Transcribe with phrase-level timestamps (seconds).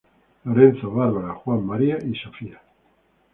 [0.45, 2.59] Lorenzo, Bárbara, Juan, María y Sofía.